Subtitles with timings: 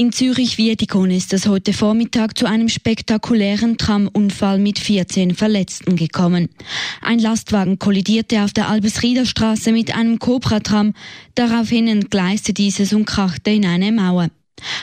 [0.00, 6.50] In Zürich-Wiedikon ist es heute Vormittag zu einem spektakulären Tramunfall mit 14 Verletzten gekommen.
[7.02, 10.94] Ein Lastwagen kollidierte auf der Albesrieder Straße mit einem Cobra-Tram.
[11.34, 14.28] Daraufhin entgleiste dieses und krachte in eine Mauer.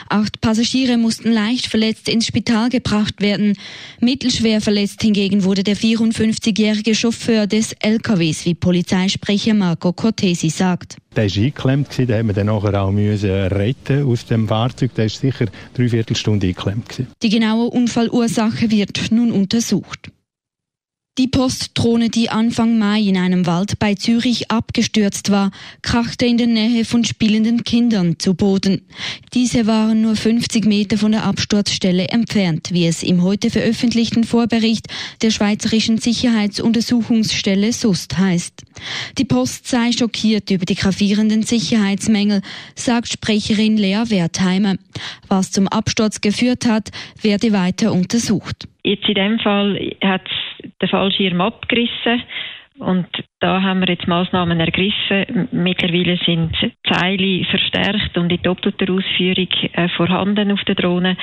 [0.08, 3.54] Acht Passagiere mussten leicht verletzt ins Spital gebracht werden.
[4.00, 10.96] Mittelschwer verletzt hingegen wurde der 54-jährige Chauffeur des LKWs, wie Polizeisprecher Marco Cortesi sagt.
[11.16, 14.94] Der war eingeklemmt, den haben wir dann nachher auch müssen retten aus dem Fahrzeug.
[14.94, 17.02] Der war sicher dreiviertel Stunde eingeklemmt.
[17.22, 20.10] Die genaue Unfallursache wird nun untersucht.
[21.18, 26.46] Die Postdrohne, die Anfang Mai in einem Wald bei Zürich abgestürzt war, krachte in der
[26.46, 28.82] Nähe von spielenden Kindern zu Boden.
[29.32, 34.88] Diese waren nur 50 Meter von der Absturzstelle entfernt, wie es im heute veröffentlichten Vorbericht
[35.22, 38.66] der Schweizerischen Sicherheitsuntersuchungsstelle SUST heißt.
[39.16, 42.42] Die Post sei schockiert über die gravierenden Sicherheitsmängel,
[42.74, 44.74] sagt Sprecherin Lea Wertheimer.
[45.28, 46.90] Was zum Absturz geführt hat,
[47.22, 48.68] werde weiter untersucht.
[48.84, 50.28] Jetzt in dem Fall hat
[50.80, 52.22] den Fallschirm abgerissen
[52.78, 53.06] und
[53.40, 55.48] da haben wir jetzt Maßnahmen ergriffen.
[55.50, 56.52] Mittlerweile sind
[56.86, 61.16] Zeile verstärkt und in doppelter Ausführung äh, vorhanden auf der Drohne.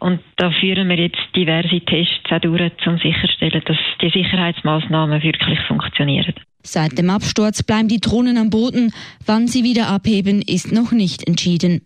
[0.00, 5.58] Und da führen wir jetzt diverse Tests auch durch, um sicherzustellen, dass die Sicherheitsmaßnahmen wirklich
[5.68, 6.34] funktionieren.
[6.62, 8.92] Seit dem Absturz bleiben die Drohnen am Boden.
[9.26, 11.82] Wann sie wieder abheben, ist noch nicht entschieden.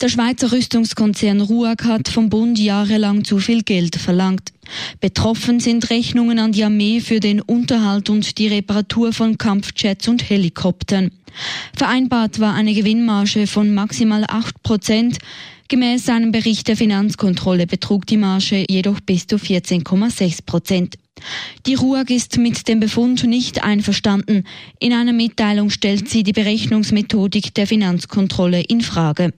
[0.00, 4.52] Der Schweizer Rüstungskonzern RUAG hat vom Bund jahrelang zu viel Geld verlangt.
[5.00, 10.28] Betroffen sind Rechnungen an die Armee für den Unterhalt und die Reparatur von Kampfjets und
[10.28, 11.10] Helikoptern.
[11.76, 15.18] Vereinbart war eine Gewinnmarge von maximal 8 Prozent.
[15.68, 20.96] Gemäß einem Bericht der Finanzkontrolle betrug die Marge jedoch bis zu 14,6 Prozent.
[21.66, 24.44] Die RUAG ist mit dem Befund nicht einverstanden.
[24.78, 29.32] In einer Mitteilung stellt sie die Berechnungsmethodik der Finanzkontrolle in Frage.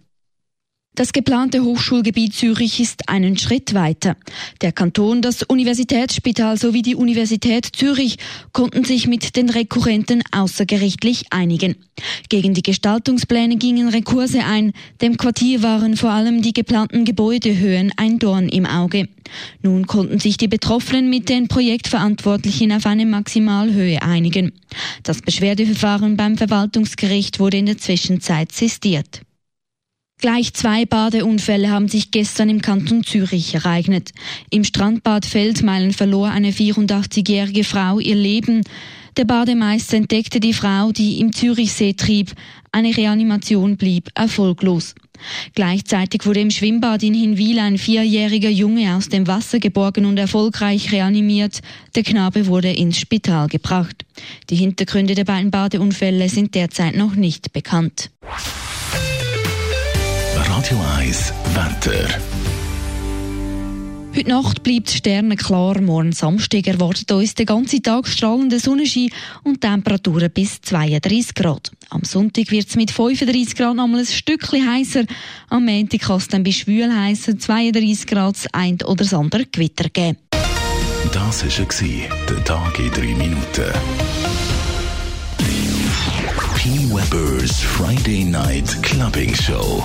[0.98, 4.16] Das geplante Hochschulgebiet Zürich ist einen Schritt weiter.
[4.62, 8.16] Der Kanton, das Universitätsspital sowie die Universität Zürich
[8.50, 11.76] konnten sich mit den Rekurrenten außergerichtlich einigen.
[12.28, 14.72] Gegen die Gestaltungspläne gingen Rekurse ein.
[15.00, 19.08] Dem Quartier waren vor allem die geplanten Gebäudehöhen ein Dorn im Auge.
[19.62, 24.50] Nun konnten sich die Betroffenen mit den Projektverantwortlichen auf eine Maximalhöhe einigen.
[25.04, 29.20] Das Beschwerdeverfahren beim Verwaltungsgericht wurde in der Zwischenzeit sistiert.
[30.20, 34.10] Gleich zwei Badeunfälle haben sich gestern im Kanton Zürich ereignet.
[34.50, 38.64] Im Strandbad Feldmeilen verlor eine 84-jährige Frau ihr Leben.
[39.16, 42.32] Der Bademeister entdeckte die Frau, die im Zürichsee trieb.
[42.72, 44.96] Eine Reanimation blieb erfolglos.
[45.54, 50.90] Gleichzeitig wurde im Schwimmbad in Hinwil ein vierjähriger Junge aus dem Wasser geborgen und erfolgreich
[50.90, 51.60] reanimiert.
[51.94, 54.04] Der Knabe wurde ins Spital gebracht.
[54.50, 58.10] Die Hintergründe der beiden Badeunfälle sind derzeit noch nicht bekannt.
[60.58, 62.08] Radio 1 Wetter.
[64.12, 65.80] Heute Nacht bleibt sternenklar.
[65.80, 69.10] Morgen Samstag erwartet uns den ganzen Tag strahlender Sonnenschein
[69.44, 71.70] und Temperaturen bis 32 Grad.
[71.90, 75.04] Am Sonntag wird es mit 35 Grad nochmal ein Stückchen heißer.
[75.48, 79.46] Am Montag kann es dann bei schwül heißer 32 Grad das ein oder das andere
[79.46, 80.18] Gewitter geben.
[81.12, 83.72] Das war der Tag in 3 Minuten.
[86.56, 86.70] P.
[86.90, 89.84] Weber's Friday Night Clubbing Show.